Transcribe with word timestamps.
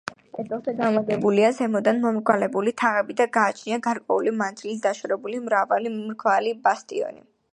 კედელზე 0.35 0.71
განლაგებულია 0.77 1.51
ზემოდან 1.57 1.99
მომრგვალებული 2.05 2.73
თაღები 2.83 3.17
და 3.21 3.27
გააჩნია 3.37 3.79
გარკვეული 3.89 4.35
მანძილით 4.39 4.83
დაშორებული 4.87 5.43
მრავალი 5.49 5.95
მრგვალი 6.01 6.57
ბასტიონი. 6.67 7.25